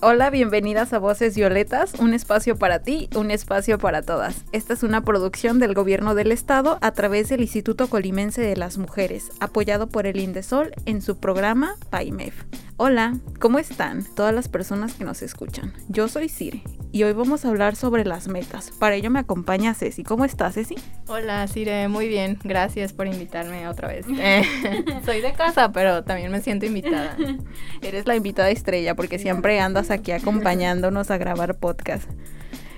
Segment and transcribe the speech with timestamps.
[0.00, 4.44] Hola, bienvenidas a Voces Violetas, un espacio para ti, un espacio para todas.
[4.52, 8.78] Esta es una producción del Gobierno del Estado a través del Instituto Colimense de las
[8.78, 12.44] Mujeres, apoyado por el Indesol en su programa PAIMEF.
[12.80, 15.72] Hola, ¿cómo están todas las personas que nos escuchan?
[15.88, 18.70] Yo soy Cire y hoy vamos a hablar sobre las metas.
[18.70, 20.04] Para ello me acompaña Ceci.
[20.04, 20.76] ¿Cómo estás, Ceci?
[21.08, 22.38] Hola, Cire, muy bien.
[22.44, 24.06] Gracias por invitarme otra vez.
[24.08, 24.44] Eh,
[25.04, 27.16] soy de casa, pero también me siento invitada.
[27.82, 32.08] Eres la invitada estrella porque siempre andas aquí acompañándonos a grabar podcast.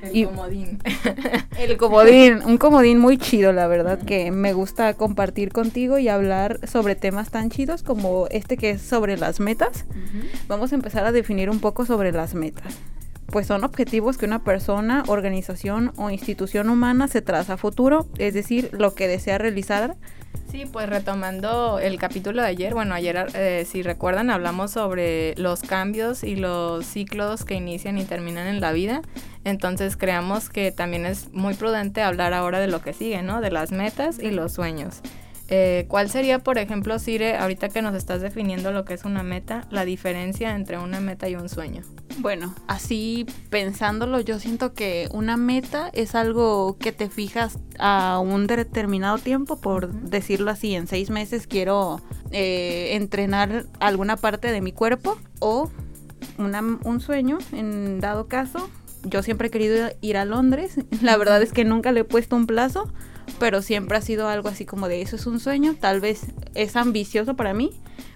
[0.02, 0.78] El comodín.
[1.58, 6.60] El comodín, un comodín muy chido, la verdad, que me gusta compartir contigo y hablar
[6.66, 9.84] sobre temas tan chidos como este que es sobre las metas.
[10.48, 12.78] Vamos a empezar a definir un poco sobre las metas.
[13.26, 18.34] Pues son objetivos que una persona, organización o institución humana se traza a futuro, es
[18.34, 19.96] decir, lo que desea realizar
[20.50, 25.60] Sí, pues retomando el capítulo de ayer, bueno, ayer eh, si recuerdan hablamos sobre los
[25.60, 29.00] cambios y los ciclos que inician y terminan en la vida,
[29.44, 33.40] entonces creamos que también es muy prudente hablar ahora de lo que sigue, ¿no?
[33.40, 35.02] De las metas y los sueños.
[35.52, 39.24] Eh, ¿Cuál sería, por ejemplo, Sire, ahorita que nos estás definiendo lo que es una
[39.24, 41.82] meta, la diferencia entre una meta y un sueño?
[42.18, 48.46] Bueno, así pensándolo, yo siento que una meta es algo que te fijas a un
[48.46, 54.70] determinado tiempo, por decirlo así, en seis meses quiero eh, entrenar alguna parte de mi
[54.70, 55.68] cuerpo o
[56.38, 58.70] un sueño, en dado caso.
[59.02, 62.36] Yo siempre he querido ir a Londres, la verdad es que nunca le he puesto
[62.36, 62.92] un plazo
[63.40, 66.76] pero siempre ha sido algo así como de eso es un sueño, tal vez es
[66.76, 67.72] ambicioso para mí,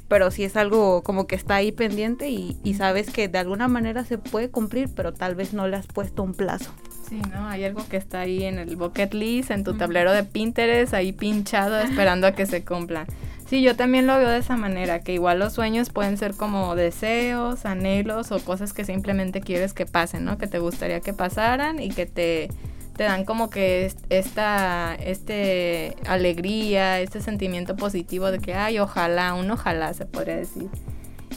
[0.06, 4.04] pero sí es algo como que está ahí pendiente y, sabes que de alguna manera
[4.04, 6.72] se puede cumplir, pero tal vez no le has puesto un plazo.
[7.09, 7.48] Sí, ¿no?
[7.48, 11.12] Hay algo que está ahí en el bucket list, en tu tablero de Pinterest, ahí
[11.12, 13.06] pinchado, esperando a que se cumpla.
[13.48, 16.75] Sí, yo también lo veo de esa manera, que igual los sueños pueden ser como
[16.75, 20.38] deseos, anhelos o cosas que simplemente quieres que pasen, ¿no?
[20.38, 22.48] Que te gustaría que pasaran y que te
[22.97, 29.50] te dan como que esta este alegría, este sentimiento positivo de que, ay, ojalá, un
[29.50, 30.69] ojalá se podría decir.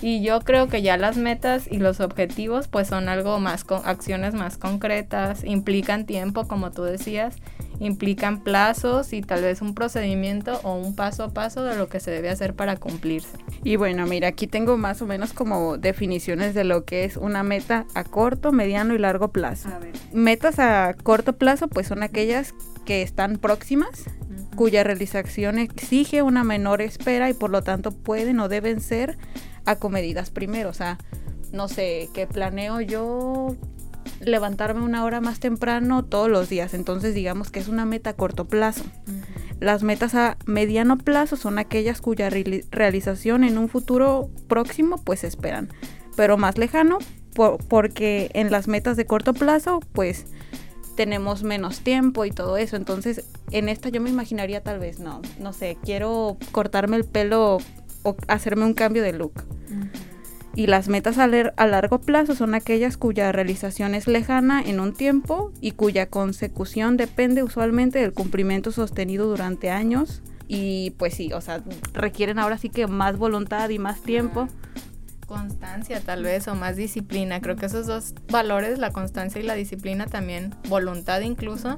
[0.01, 3.81] Y yo creo que ya las metas y los objetivos pues son algo más con
[3.85, 7.35] acciones más concretas, implican tiempo como tú decías,
[7.79, 11.99] implican plazos y tal vez un procedimiento o un paso a paso de lo que
[11.99, 13.37] se debe hacer para cumplirse.
[13.63, 17.43] Y bueno, mira, aquí tengo más o menos como definiciones de lo que es una
[17.43, 19.69] meta a corto, mediano y largo plazo.
[20.13, 22.53] Metas a corto plazo pues son aquellas
[22.85, 24.05] que están próximas,
[24.55, 29.17] cuya realización exige una menor espera y por lo tanto pueden o deben ser
[29.65, 30.69] acomedidas primero.
[30.69, 30.97] O sea,
[31.51, 33.55] no sé, que planeo yo
[34.19, 36.73] levantarme una hora más temprano todos los días.
[36.73, 38.83] Entonces digamos que es una meta a corto plazo.
[39.59, 45.69] Las metas a mediano plazo son aquellas cuya realización en un futuro próximo pues esperan.
[46.15, 46.99] Pero más lejano
[47.67, 50.25] porque en las metas de corto plazo pues
[50.95, 52.75] tenemos menos tiempo y todo eso.
[52.75, 57.59] Entonces en esta yo me imaginaría tal vez, no, no sé, quiero cortarme el pelo
[58.03, 59.43] o hacerme un cambio de look.
[60.57, 64.91] Y las metas a, a, largo plazo son aquellas cuya realización es lejana en un
[64.91, 70.23] tiempo y cuya consecución depende usualmente del cumplimiento sostenido durante años.
[70.47, 71.63] Y pues sí, o sea,
[71.93, 74.47] requieren ahora sí que más voluntad y más tiempo.
[75.27, 77.39] Constancia tal vez o más disciplina.
[77.39, 81.77] Creo que esos dos valores, la constancia y la disciplina también, voluntad incluso,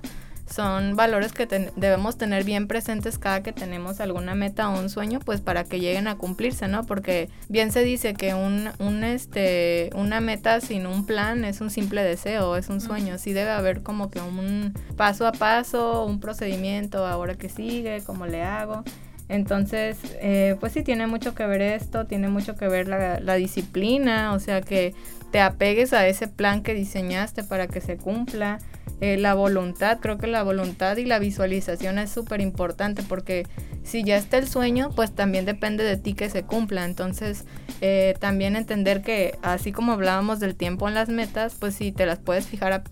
[0.53, 1.45] son valores que
[1.75, 5.79] debemos tener bien presentes cada que tenemos alguna meta o un sueño, pues para que
[5.79, 6.85] lleguen a cumplirse, ¿no?
[6.85, 11.69] Porque bien se dice que un, un este, una meta sin un plan es un
[11.69, 13.17] simple deseo, es un sueño.
[13.17, 18.25] Sí debe haber como que un paso a paso, un procedimiento, ahora que sigue, cómo
[18.25, 18.83] le hago.
[19.29, 23.35] Entonces, eh, pues sí, tiene mucho que ver esto, tiene mucho que ver la, la,
[23.35, 24.95] disciplina, o sea, que
[25.31, 28.57] te apegues a ese plan que diseñaste para que se cumpla.
[29.01, 33.47] Eh, la voluntad, creo que la voluntad y la visualización es súper importante porque
[33.83, 36.86] si ya está el sueño, pues también depende de ti que se cumpla.
[36.86, 37.45] Entonces,
[37.81, 42.06] eh, también entender que así como hablábamos del tiempo en las metas, pues sí, te
[42.06, 42.83] las puedes fijar a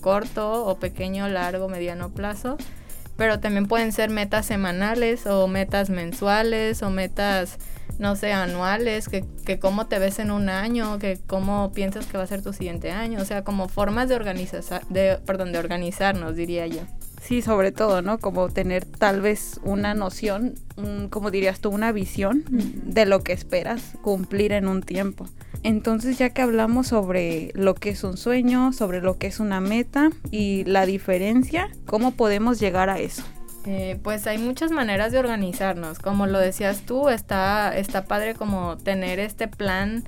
[0.00, 2.56] corto o pequeño, largo, mediano plazo
[3.16, 7.58] pero también pueden ser metas semanales o metas mensuales o metas,
[7.98, 12.18] no sé, anuales, que, que cómo te ves en un año, que cómo piensas que
[12.18, 15.58] va a ser tu siguiente año, o sea, como formas de organizar, de, perdón, de
[15.58, 16.82] organizarnos, diría yo.
[17.22, 18.18] Sí, sobre todo, ¿no?
[18.18, 20.54] Como tener tal vez una noción,
[21.10, 25.26] como dirías tú, una visión de lo que esperas cumplir en un tiempo.
[25.66, 29.60] Entonces, ya que hablamos sobre lo que es un sueño, sobre lo que es una
[29.60, 33.24] meta y la diferencia, ¿cómo podemos llegar a eso?
[33.64, 35.98] Eh, pues hay muchas maneras de organizarnos.
[35.98, 40.04] Como lo decías tú, está, está padre como tener este plan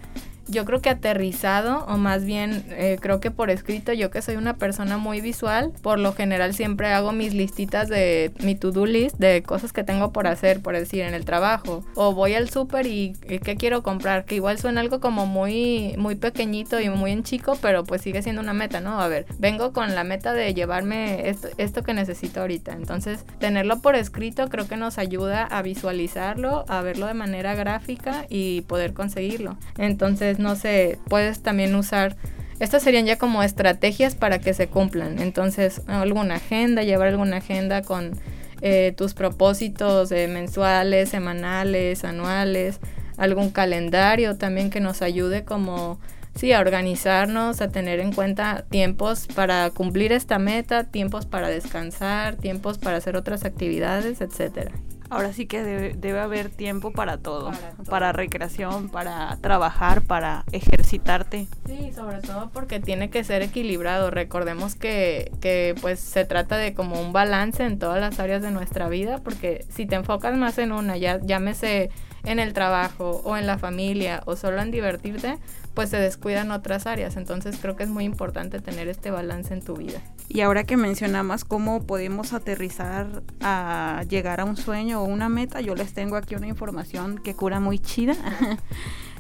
[0.48, 4.36] yo creo que aterrizado o más bien eh, creo que por escrito, yo que soy
[4.36, 9.16] una persona muy visual, por lo general siempre hago mis listitas de mi to-do list
[9.18, 11.84] de cosas que tengo por hacer, por decir, en el trabajo.
[11.94, 13.12] O voy al súper y,
[13.44, 17.58] qué quiero comprar, que igual suena algo como muy, muy pequeñito y muy en chico,
[17.60, 19.00] pero pues sigue siendo una meta, ¿no?
[19.00, 22.72] A ver, vengo con la meta de llevarme esto, esto que necesito ahorita.
[22.72, 28.24] Entonces, tenerlo por escrito creo que nos ayuda a visualizarlo, a verlo de manera gráfica
[28.28, 29.56] y poder conseguirlo.
[29.76, 32.16] Entonces, no sé, puedes también usar
[32.60, 35.20] estas serían ya como estrategias para que se cumplan.
[35.20, 38.18] Entonces, alguna agenda, llevar alguna agenda con
[38.62, 42.80] eh, tus propósitos eh, mensuales, semanales, anuales,
[43.16, 46.00] algún calendario también que nos ayude como,
[46.34, 52.36] sí, a organizarnos, a tener en cuenta tiempos para cumplir esta meta, tiempos para descansar,
[52.36, 54.72] tiempos para hacer otras actividades, etcétera.
[55.10, 57.50] Ahora sí que debe, haber tiempo para todo,
[57.88, 61.46] para, recreación, para trabajar, para ejercitarte.
[61.66, 64.10] Sí, sobre todo porque tiene que ser equilibrado.
[64.10, 68.50] Recordemos que, que pues se trata de como un balance en todas las áreas de
[68.50, 71.90] nuestra vida, porque si te enfocas más en una, ya llámese
[72.24, 75.38] en el trabajo o en la familia o solo en divertirte,
[75.78, 77.16] pues se descuidan otras áreas.
[77.16, 80.02] Entonces creo que es muy importante tener este balance en tu vida.
[80.28, 85.60] Y ahora que mencionamos cómo podemos aterrizar a llegar a un sueño o una meta,
[85.60, 88.16] yo les tengo aquí una información que cura muy chida.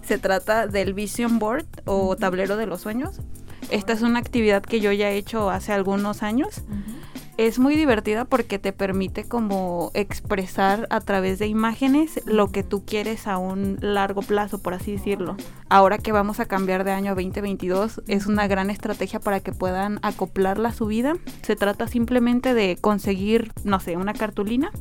[0.02, 3.20] se trata del Vision Board o tablero de los sueños.
[3.70, 6.62] Esta es una actividad que yo ya he hecho hace algunos años
[7.38, 12.84] es muy divertida porque te permite como expresar a través de imágenes lo que tú
[12.84, 15.36] quieres a un largo plazo, por así decirlo.
[15.68, 19.52] Ahora que vamos a cambiar de año a 2022, es una gran estrategia para que
[19.52, 21.14] puedan acoplarla a su vida.
[21.42, 24.72] Se trata simplemente de conseguir, no sé, una cartulina,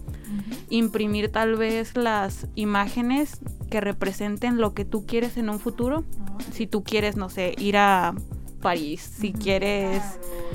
[0.70, 3.40] imprimir tal vez las imágenes
[3.70, 6.04] que representen lo que tú quieres en un futuro.
[6.52, 8.16] Si tú quieres, no sé, ir a
[8.62, 10.02] París, si quieres...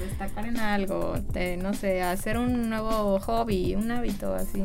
[0.00, 1.14] destacar en algo,
[1.58, 4.64] no sé, hacer un nuevo hobby, un hábito así.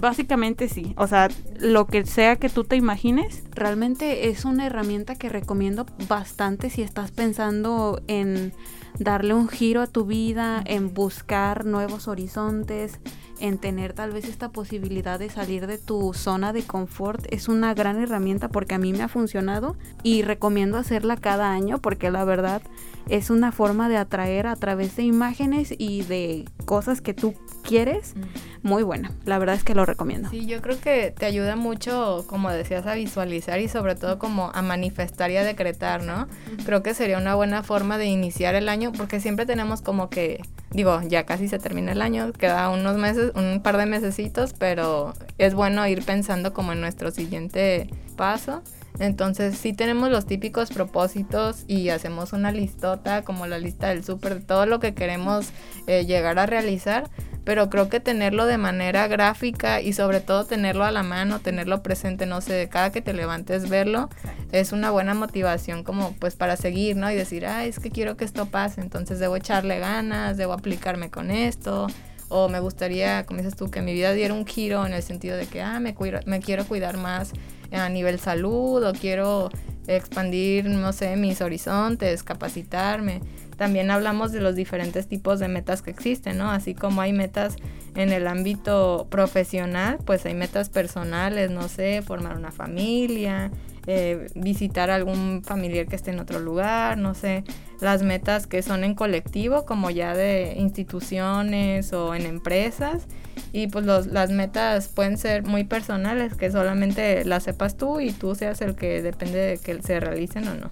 [0.00, 5.16] Básicamente sí, o sea, lo que sea que tú te imagines, realmente es una herramienta
[5.16, 8.52] que recomiendo bastante si estás pensando en
[8.98, 12.98] darle un giro a tu vida, en buscar nuevos horizontes,
[13.40, 17.74] en tener tal vez esta posibilidad de salir de tu zona de confort es una
[17.74, 22.24] gran herramienta porque a mí me ha funcionado y recomiendo hacerla cada año porque la
[22.24, 22.62] verdad
[23.08, 28.14] es una forma de atraer a través de imágenes y de cosas que tú quieres
[28.62, 29.12] muy buena.
[29.24, 30.28] La verdad es que lo recomiendo.
[30.30, 34.50] Sí yo creo que te ayuda mucho como decías a visualizar y sobre todo como
[34.52, 36.28] a manifestar y a decretar no
[36.66, 40.42] creo que sería una buena forma de iniciar el año porque siempre tenemos como que
[40.70, 45.14] digo ya casi se termina el año queda unos meses un par de mesecitos, pero
[45.38, 48.62] es bueno ir pensando como en nuestro siguiente paso.
[48.98, 54.34] Entonces sí tenemos los típicos propósitos y hacemos una listota como la lista del súper
[54.34, 55.50] de todo lo que queremos
[55.86, 57.08] eh, llegar a realizar,
[57.44, 61.82] pero creo que tenerlo de manera gráfica y sobre todo tenerlo a la mano, tenerlo
[61.82, 64.08] presente, no sé, cada que te levantes verlo,
[64.52, 67.10] es una buena motivación como pues para seguir, ¿no?
[67.10, 71.10] Y decir, ah, es que quiero que esto pase, entonces debo echarle ganas, debo aplicarme
[71.10, 71.86] con esto,
[72.28, 75.36] o me gustaría, como dices tú, que mi vida diera un giro en el sentido
[75.36, 75.94] de que, ah, me,
[76.26, 77.32] me quiero cuidar más
[77.72, 79.50] a nivel salud o quiero
[79.86, 83.20] expandir, no sé, mis horizontes, capacitarme.
[83.58, 86.48] También hablamos de los diferentes tipos de metas que existen, ¿no?
[86.48, 87.56] Así como hay metas
[87.96, 93.50] en el ámbito profesional, pues hay metas personales, no sé, formar una familia,
[93.88, 97.42] eh, visitar algún familiar que esté en otro lugar, no sé,
[97.80, 103.06] las metas que son en colectivo, como ya de instituciones o en empresas.
[103.52, 108.12] Y pues los, las metas pueden ser muy personales, que solamente las sepas tú y
[108.12, 110.70] tú seas el que depende de que se realicen o no.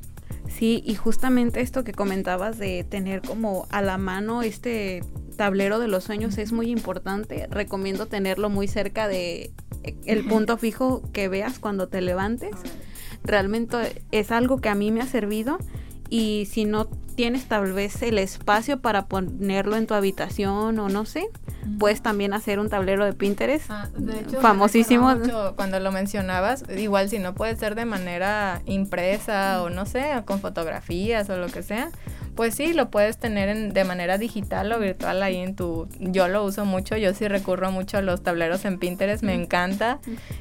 [0.57, 5.03] Sí, y justamente esto que comentabas de tener como a la mano este
[5.37, 7.47] tablero de los sueños es muy importante.
[7.51, 9.53] Recomiendo tenerlo muy cerca de
[10.07, 12.57] el punto fijo que veas cuando te levantes.
[13.23, 15.59] Realmente es algo que a mí me ha servido
[16.09, 16.87] y si no
[17.17, 21.29] tienes tal vez el espacio para ponerlo en tu habitación o no sé,
[21.79, 23.89] puedes también hacer un tablero de Pinterest ah,
[24.41, 25.15] famosísimo.
[25.57, 30.41] cuando lo mencionabas, igual si no puede ser de manera impresa o no sé, con
[30.41, 31.91] fotografías o lo que sea,
[32.37, 35.89] pues sí, lo puedes tener de manera digital o virtual ahí en tu...
[35.99, 39.99] Yo lo uso mucho, yo sí recurro mucho a los tableros en Pinterest, me encanta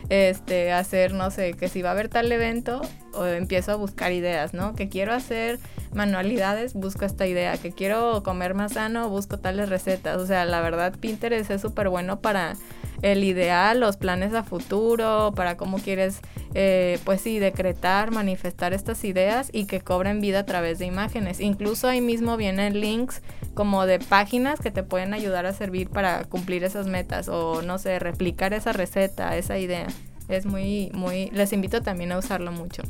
[0.09, 2.81] este hacer, no sé, que si va a haber tal evento,
[3.13, 4.75] o empiezo a buscar ideas, ¿no?
[4.75, 5.59] Que quiero hacer
[5.93, 7.57] manualidades, busco esta idea.
[7.57, 10.17] Que quiero comer más sano, busco tales recetas.
[10.17, 12.55] O sea, la verdad, Pinterest es súper bueno para
[13.01, 16.19] el ideal, los planes a futuro, para cómo quieres,
[16.53, 21.39] eh, pues sí, decretar, manifestar estas ideas y que cobren vida a través de imágenes.
[21.39, 23.21] Incluso ahí mismo vienen links
[23.53, 27.77] como de páginas que te pueden ayudar a servir para cumplir esas metas o, no
[27.77, 29.87] sé, replicar esa receta, esa idea.
[30.27, 32.83] Es muy, muy, les invito también a usarlo mucho.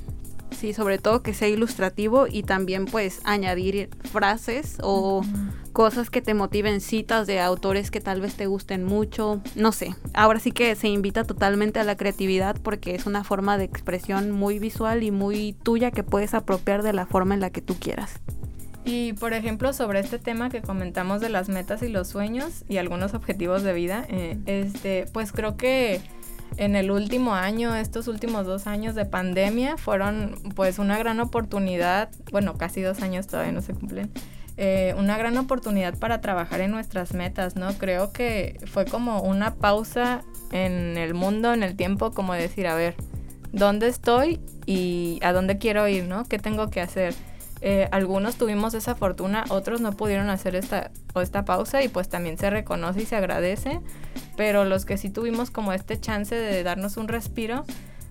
[0.57, 5.21] Sí, sobre todo que sea ilustrativo y también pues añadir frases o
[5.73, 9.93] cosas que te motiven, citas de autores que tal vez te gusten mucho, no sé.
[10.13, 14.31] Ahora sí que se invita totalmente a la creatividad porque es una forma de expresión
[14.31, 17.75] muy visual y muy tuya que puedes apropiar de la forma en la que tú
[17.75, 18.21] quieras.
[18.85, 22.77] Y por ejemplo, sobre este tema que comentamos de las metas y los sueños y
[22.77, 26.01] algunos objetivos de vida, eh, este, pues creo que
[26.57, 32.09] en el último año, estos últimos dos años de pandemia, fueron pues una gran oportunidad,
[32.31, 34.11] bueno, casi dos años todavía no se cumplen,
[34.57, 37.73] eh, una gran oportunidad para trabajar en nuestras metas, ¿no?
[37.73, 42.75] Creo que fue como una pausa en el mundo, en el tiempo, como decir, a
[42.75, 42.95] ver,
[43.51, 46.23] ¿dónde estoy y a dónde quiero ir, ¿no?
[46.23, 47.13] ¿Qué tengo que hacer?
[47.67, 52.37] Eh, algunos tuvimos esa fortuna, otros no pudieron hacer esta, esta pausa y pues también
[52.37, 53.81] se reconoce y se agradece,
[54.37, 57.65] pero los que sí tuvimos como este chance de darnos un respiro,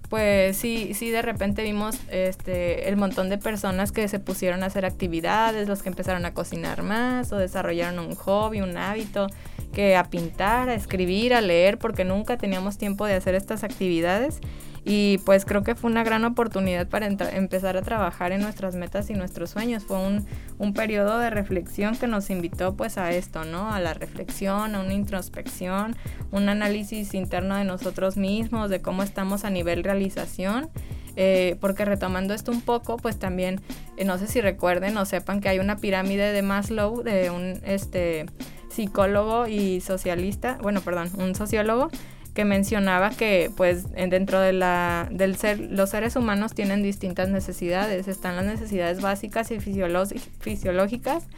[0.08, 4.66] pues sí, sí de repente vimos este, el montón de personas que se pusieron a
[4.66, 9.28] hacer actividades, los que empezaron a cocinar más o desarrollaron un hobby, un hábito,
[9.72, 14.40] que a pintar, a escribir, a leer, porque nunca teníamos tiempo de hacer estas actividades
[14.84, 19.08] y pues creo que fue una gran oportunidad para empezar a trabajar en nuestras metas
[19.08, 19.84] y nuestros sueños.
[19.84, 20.26] Fue un,
[20.58, 23.72] un periodo de reflexión que nos invitó pues a esto, ¿no?
[23.72, 25.96] A la reflexión, a una introspección,
[26.32, 30.68] un análisis interno de nosotros mismos, de cómo estamos a nivel realización.
[31.16, 33.60] Eh, porque retomando esto un poco, pues también,
[33.96, 37.60] eh, no sé si recuerden o sepan que hay una pirámide de Maslow, de un
[37.64, 38.26] este,
[38.68, 41.90] psicólogo y socialista, bueno, perdón, un sociólogo,
[42.34, 48.08] que mencionaba que pues dentro de la, del ser, los seres humanos tienen distintas necesidades.
[48.08, 51.28] Están las necesidades básicas y fisiológicas,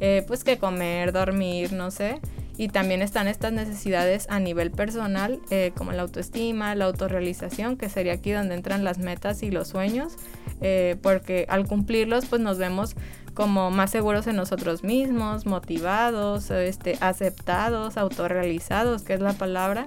[0.00, 2.20] eh, pues que comer, dormir, no sé.
[2.58, 7.90] Y también están estas necesidades a nivel personal, eh, como la autoestima, la autorrealización, que
[7.90, 10.14] sería aquí donde entran las metas y los sueños,
[10.62, 12.96] eh, porque al cumplirlos pues nos vemos
[13.34, 19.86] como más seguros en nosotros mismos, motivados, este, aceptados, autorrealizados, que es la palabra,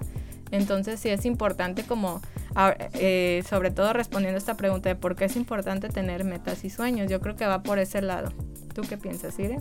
[0.51, 2.21] entonces sí es importante como,
[2.93, 6.69] eh, sobre todo respondiendo a esta pregunta de por qué es importante tener metas y
[6.69, 7.09] sueños.
[7.09, 8.31] Yo creo que va por ese lado.
[8.73, 9.59] ¿Tú qué piensas, Ire?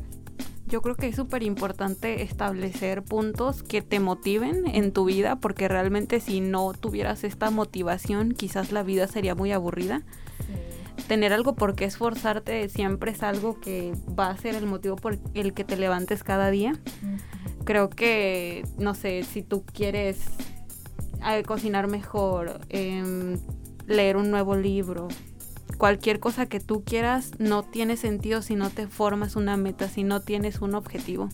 [0.66, 5.66] Yo creo que es súper importante establecer puntos que te motiven en tu vida, porque
[5.66, 10.02] realmente si no tuvieras esta motivación, quizás la vida sería muy aburrida.
[11.07, 15.18] Tener algo por qué esforzarte siempre es algo que va a ser el motivo por
[15.33, 16.75] el que te levantes cada día.
[17.64, 20.21] Creo que, no sé, si tú quieres
[21.22, 23.38] a cocinar mejor, em,
[23.87, 25.08] leer un nuevo libro,
[25.76, 30.04] cualquier cosa que tú quieras no tiene sentido si no te formas una meta, si
[30.04, 31.28] no tienes un objetivo.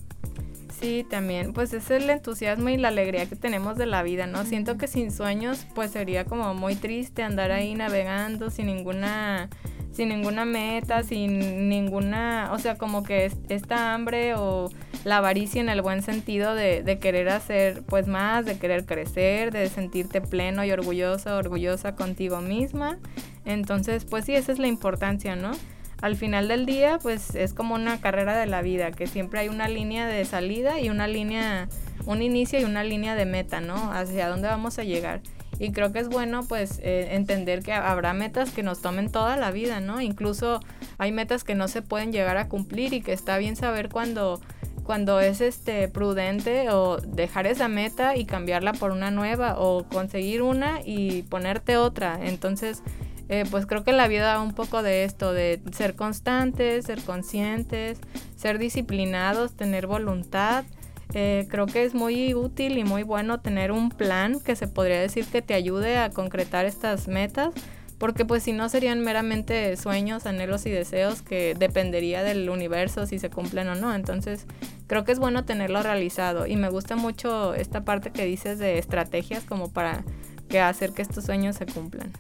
[0.81, 4.45] Sí, también, pues es el entusiasmo y la alegría que tenemos de la vida, ¿no?
[4.45, 9.49] Siento que sin sueños, pues sería como muy triste andar ahí navegando sin ninguna
[9.95, 14.71] sin ninguna meta, sin ninguna, o sea, como que esta hambre o
[15.05, 19.53] la avaricia en el buen sentido de, de, querer hacer pues más, de querer crecer,
[19.53, 22.99] de sentirte pleno y orgullosa, orgullosa contigo misma.
[23.45, 25.53] Entonces, pues sí, esa es la importancia, ¿no?
[26.01, 29.49] Al final del día, pues es como una carrera de la vida, que siempre hay
[29.49, 31.69] una línea de salida y una línea,
[32.05, 33.93] un inicio y una línea de meta, ¿no?
[33.93, 35.23] Hacia dónde vamos a llegar.
[35.59, 39.37] Y creo que es bueno pues eh, entender que habrá metas que nos tomen toda
[39.37, 40.01] la vida, ¿no?
[40.01, 40.61] Incluso
[40.99, 44.41] hay metas que no se pueden llegar a cumplir y que está bien saber cuando
[44.85, 50.43] cuando es este prudente o dejar esa meta y cambiarla por una nueva o conseguir
[50.43, 52.19] una y ponerte otra.
[52.23, 52.83] Entonces,
[53.31, 57.03] eh, pues creo que la vida da un poco de esto, de ser constantes, ser
[57.03, 57.99] conscientes,
[58.37, 60.65] ser disciplinados, tener voluntad.
[61.13, 65.01] Eh, creo que es muy útil y muy bueno tener un plan que se podría
[65.01, 67.53] decir que te ayude a concretar estas metas
[67.99, 73.19] porque pues si no serían meramente sueños, anhelos y deseos que dependería del universo si
[73.19, 73.95] se cumplen o no.
[73.95, 74.47] Entonces
[74.87, 78.79] creo que es bueno tenerlo realizado y me gusta mucho esta parte que dices de
[78.79, 80.05] estrategias como para
[80.49, 82.13] que hacer que estos sueños se cumplan.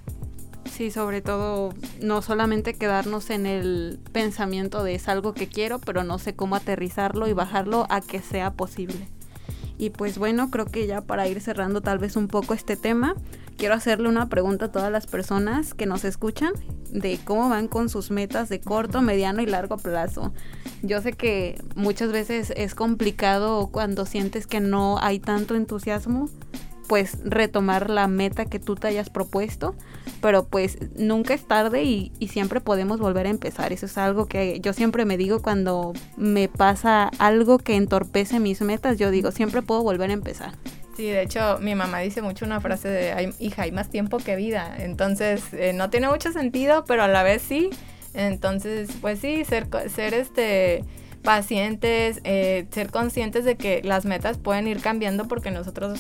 [0.75, 6.03] Sí, sobre todo no solamente quedarnos en el pensamiento de es algo que quiero, pero
[6.03, 9.09] no sé cómo aterrizarlo y bajarlo a que sea posible.
[9.79, 13.15] Y pues bueno, creo que ya para ir cerrando tal vez un poco este tema,
[13.57, 16.55] quiero hacerle una pregunta a todas las personas que nos escuchan
[16.91, 20.33] de cómo van con sus metas de corto, mediano y largo plazo.
[20.83, 26.29] Yo sé que muchas veces es complicado cuando sientes que no hay tanto entusiasmo,
[26.87, 29.75] pues retomar la meta que tú te hayas propuesto,
[30.21, 33.73] pero pues nunca es tarde y, siempre podemos volver a empezar.
[33.73, 38.61] Eso es algo que yo siempre me digo cuando me pasa algo que entorpece mis
[38.61, 40.53] metas, yo digo, siempre puedo volver a empezar.
[40.97, 44.37] Sí, de hecho, mi mamá dice mucho una frase de, hija, hay más tiempo que
[44.37, 44.77] vida.
[44.79, 47.71] Entonces, eh, no tiene mucho sentido, pero a la vez sí.
[48.15, 50.85] Entonces, pues sí, ser, ser este
[51.25, 55.99] pacientes, eh, ser conscientes de que las metas pueden ir cambiando porque nosotros,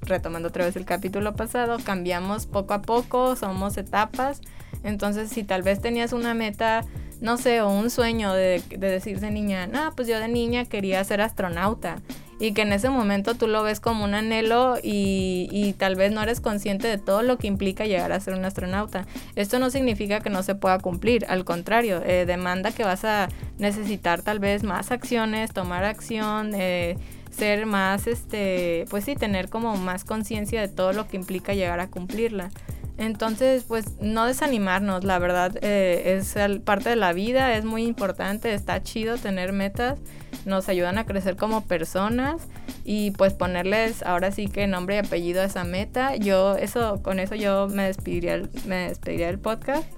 [0.00, 4.40] retomando otra vez el capítulo pasado, cambiamos poco a poco, somos etapas.
[4.82, 6.84] Entonces, si tal vez tenías una meta,
[7.20, 10.64] no sé, o un sueño de, de decir de niña, no, pues yo de niña
[10.64, 11.98] quería ser astronauta
[12.42, 16.10] y que en ese momento tú lo ves como un anhelo y, y, tal vez
[16.10, 19.06] no eres consciente de todo lo que implica llegar a ser un astronauta.
[19.36, 23.28] Esto no significa que no se pueda cumplir, al contrario, eh, demanda que vas a
[23.58, 26.96] necesitar tal vez más acciones, tomar acción, eh,
[27.30, 31.78] ser más, este, pues sí, tener como más conciencia de todo lo que implica llegar
[31.78, 32.50] a cumplirla.
[32.98, 38.52] Entonces, pues no desanimarnos, la verdad eh, es parte de la vida, es muy importante,
[38.52, 39.98] está chido tener metas,
[40.44, 42.42] nos ayudan a crecer como personas
[42.84, 46.16] y pues ponerles ahora sí que nombre y apellido a esa meta.
[46.16, 49.88] Yo eso, con eso yo me despediría, me despediría del podcast.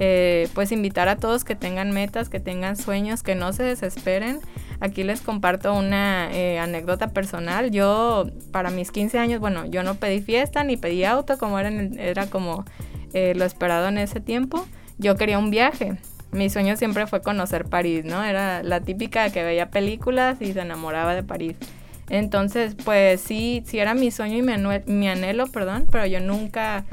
[0.00, 4.40] Eh, pues invitar a todos que tengan metas, que tengan sueños, que no se desesperen.
[4.80, 7.70] Aquí les comparto una eh, anécdota personal.
[7.70, 11.70] Yo, para mis 15 años, bueno, yo no pedí fiesta ni pedí auto, como era,
[11.70, 12.64] era como
[13.12, 14.66] eh, lo esperado en ese tiempo.
[14.98, 15.96] Yo quería un viaje.
[16.32, 18.24] Mi sueño siempre fue conocer París, ¿no?
[18.24, 21.56] Era la típica que veía películas y se enamoraba de París.
[22.10, 24.52] Entonces, pues sí, sí era mi sueño y mi,
[24.86, 26.84] mi anhelo, perdón, pero yo nunca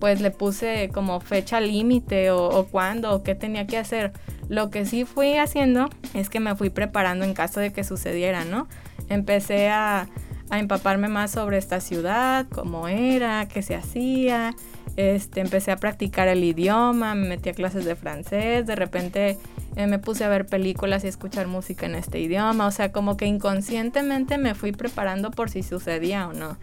[0.00, 4.12] pues le puse como fecha límite o, o cuándo o qué tenía que hacer.
[4.48, 8.44] Lo que sí fui haciendo es que me fui preparando en caso de que sucediera,
[8.44, 8.66] ¿no?
[9.08, 10.08] Empecé a,
[10.50, 14.54] a empaparme más sobre esta ciudad, cómo era, qué se hacía.
[14.96, 19.38] Este, empecé a practicar el idioma, me metí a clases de francés, de repente
[19.76, 23.16] eh, me puse a ver películas y escuchar música en este idioma, o sea, como
[23.16, 26.58] que inconscientemente me fui preparando por si sucedía o no.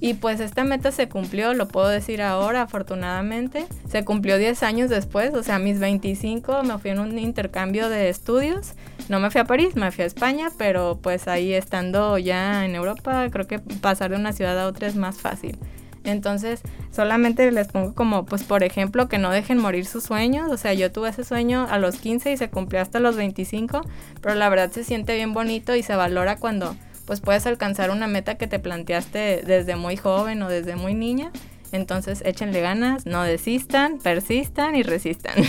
[0.00, 3.66] Y pues esta meta se cumplió, lo puedo decir ahora, afortunadamente.
[3.88, 8.08] Se cumplió 10 años después, o sea, mis 25 me fui en un intercambio de
[8.08, 8.74] estudios.
[9.08, 12.74] No me fui a París, me fui a España, pero pues ahí estando ya en
[12.74, 15.58] Europa, creo que pasar de una ciudad a otra es más fácil.
[16.04, 20.50] Entonces, solamente les pongo como, pues, por ejemplo, que no dejen morir sus sueños.
[20.52, 23.80] O sea, yo tuve ese sueño a los 15 y se cumplió hasta los 25,
[24.20, 26.76] pero la verdad se siente bien bonito y se valora cuando
[27.06, 31.30] pues puedes alcanzar una meta que te planteaste desde muy joven o desde muy niña.
[31.72, 35.34] Entonces échenle ganas, no desistan, persistan y resistan.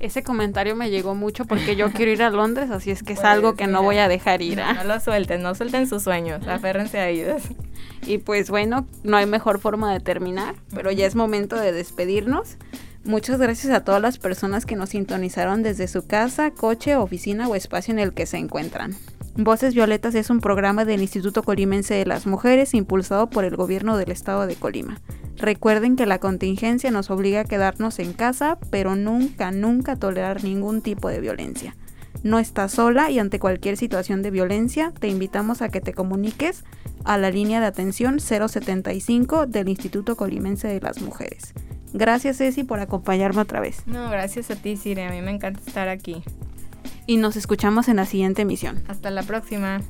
[0.00, 3.24] Ese comentario me llegó mucho porque yo quiero ir a Londres, así es que es
[3.24, 4.58] algo que no voy a dejar ir.
[4.58, 7.42] No, lo suelten, no suelten sus sueños, aférrense a ellos.
[8.06, 12.58] Y pues bueno, no hay mejor forma de terminar, pero ya es momento de despedirnos.
[13.04, 17.56] Muchas gracias a todas las personas que nos sintonizaron desde su casa, coche, oficina o
[17.56, 18.94] espacio en el que se encuentran.
[19.40, 23.96] Voces Violetas es un programa del Instituto Colimense de las Mujeres impulsado por el gobierno
[23.96, 25.00] del estado de Colima.
[25.36, 30.82] Recuerden que la contingencia nos obliga a quedarnos en casa, pero nunca, nunca tolerar ningún
[30.82, 31.76] tipo de violencia.
[32.24, 36.64] No estás sola y ante cualquier situación de violencia te invitamos a que te comuniques
[37.04, 41.54] a la línea de atención 075 del Instituto Colimense de las Mujeres.
[41.92, 43.86] Gracias Ceci por acompañarme otra vez.
[43.86, 46.24] No, gracias a ti Siri, a mí me encanta estar aquí
[47.08, 48.84] y nos escuchamos en la siguiente emisión.
[48.86, 49.80] Hasta la próxima.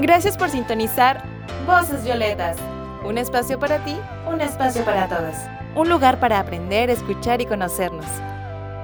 [0.00, 1.22] Gracias por sintonizar
[1.66, 2.56] Voces Violetas.
[3.04, 5.36] Un espacio para ti, un espacio para todos.
[5.76, 8.06] Un lugar para aprender, escuchar y conocernos.